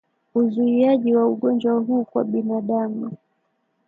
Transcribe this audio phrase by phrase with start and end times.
[0.35, 3.11] Uzuiaji wa ugonjwa huu kwa binadamu